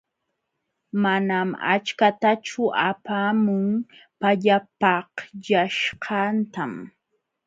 [1.03, 3.65] Manam achkatachu apaamun
[4.19, 6.73] pallapaqllaśhqantam.